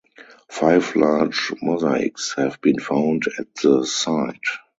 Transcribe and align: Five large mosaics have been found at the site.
Five 0.49 0.95
large 0.95 1.53
mosaics 1.61 2.33
have 2.35 2.59
been 2.59 2.79
found 2.79 3.25
at 3.37 3.53
the 3.61 3.85
site. 3.85 4.39